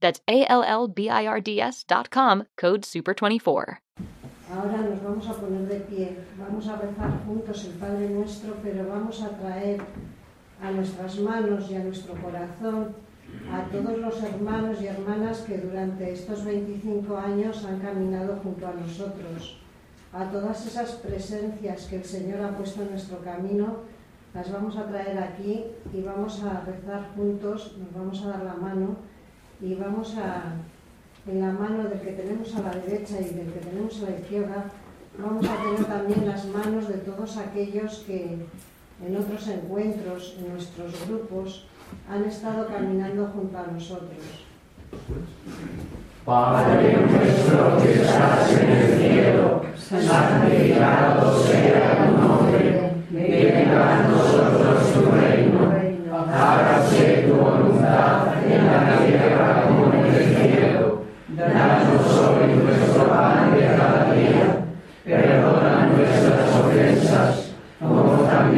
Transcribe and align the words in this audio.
That's 0.00 0.20
A-L-L-B-I-R-D-S 0.26 1.84
dot 1.86 2.10
com, 2.10 2.44
code 2.56 2.82
SUPER24. 2.82 3.78
Ahora 4.52 4.78
nos 4.78 5.02
vamos 5.02 5.28
a 5.28 5.34
poner 5.34 5.68
de 5.68 5.80
pie, 5.80 6.16
vamos 6.36 6.66
a 6.66 6.76
rezar 6.76 7.24
juntos 7.24 7.64
el 7.66 7.72
Padre 7.74 8.08
Nuestro, 8.08 8.56
pero 8.62 8.88
vamos 8.88 9.22
a 9.22 9.28
traer 9.38 9.80
a 10.60 10.70
nuestras 10.72 11.20
manos 11.20 11.70
y 11.70 11.76
a 11.76 11.84
nuestro 11.84 12.14
corazón 12.14 12.96
a 13.52 13.62
todos 13.70 13.96
los 13.98 14.22
hermanos 14.22 14.82
y 14.82 14.86
hermanas 14.86 15.42
que 15.42 15.58
durante 15.58 16.12
estos 16.12 16.44
25 16.44 17.16
años 17.16 17.64
han 17.64 17.78
caminado 17.78 18.40
junto 18.42 18.66
a 18.66 18.72
nosotros, 18.72 19.60
a 20.12 20.24
todas 20.24 20.66
esas 20.66 20.92
presencias 20.92 21.86
que 21.86 21.96
el 21.96 22.04
Señor 22.04 22.42
ha 22.42 22.56
puesto 22.56 22.82
en 22.82 22.90
nuestro 22.90 23.18
camino, 23.20 23.78
las 24.34 24.50
vamos 24.52 24.76
a 24.76 24.86
traer 24.86 25.18
aquí 25.18 25.64
y 25.92 26.02
vamos 26.02 26.42
a 26.42 26.60
rezar 26.60 27.10
juntos, 27.14 27.76
nos 27.78 27.94
vamos 27.94 28.22
a 28.24 28.28
dar 28.30 28.42
la 28.42 28.54
mano 28.54 28.96
y 29.60 29.74
vamos 29.74 30.16
a, 30.16 30.54
en 31.30 31.40
la 31.40 31.52
mano 31.52 31.84
del 31.84 32.00
que 32.00 32.12
tenemos 32.12 32.54
a 32.56 32.62
la 32.62 32.70
derecha 32.70 33.20
y 33.20 33.34
del 33.34 33.52
que 33.52 33.60
tenemos 33.60 34.02
a 34.02 34.10
la 34.10 34.18
izquierda, 34.18 34.64
vamos 35.18 35.46
a 35.46 35.56
tener 35.62 35.84
también 35.84 36.26
las 36.26 36.46
manos 36.46 36.88
de 36.88 36.94
todos 36.94 37.36
aquellos 37.36 38.04
que 38.06 38.38
en 39.06 39.16
otros 39.16 39.48
encuentros, 39.48 40.36
en 40.38 40.52
nuestros 40.52 40.92
grupos, 41.08 41.66
han 42.08 42.24
estado 42.24 42.66
caminando 42.68 43.30
junto 43.34 43.58
a 43.58 43.66
nosotros. 43.66 44.46
Padre 46.24 46.96
nuestro 47.06 47.82
que 47.82 48.02
estás 48.02 48.52
en 48.52 48.70
el 48.70 48.98
cielo, 48.98 49.62
santificado 49.76 51.42
sea 51.42 52.06
tu 52.06 52.12
nombre, 52.12 52.29